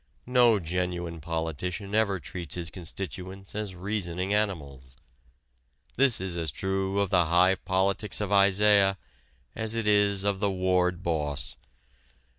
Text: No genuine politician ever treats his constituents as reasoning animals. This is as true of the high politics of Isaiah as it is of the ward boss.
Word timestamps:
No 0.25 0.59
genuine 0.59 1.21
politician 1.21 1.93
ever 1.93 2.19
treats 2.19 2.55
his 2.55 2.71
constituents 2.71 3.53
as 3.53 3.75
reasoning 3.75 4.33
animals. 4.33 4.97
This 5.95 6.19
is 6.19 6.35
as 6.37 6.49
true 6.49 6.99
of 6.99 7.11
the 7.11 7.25
high 7.25 7.53
politics 7.53 8.19
of 8.19 8.31
Isaiah 8.31 8.97
as 9.55 9.75
it 9.75 9.87
is 9.87 10.23
of 10.23 10.39
the 10.39 10.49
ward 10.49 11.03
boss. 11.03 11.55